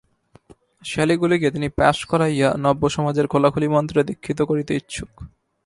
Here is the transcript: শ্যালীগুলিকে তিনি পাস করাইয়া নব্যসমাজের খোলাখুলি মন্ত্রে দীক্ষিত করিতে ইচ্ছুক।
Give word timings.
শ্যালীগুলিকে 0.83 1.47
তিনি 1.51 1.67
পাস 1.77 1.97
করাইয়া 2.05 2.49
নব্যসমাজের 2.57 3.25
খোলাখুলি 3.27 3.67
মন্ত্রে 3.67 3.99
দীক্ষিত 4.03 4.39
করিতে 4.41 4.71
ইচ্ছুক। 4.75 5.11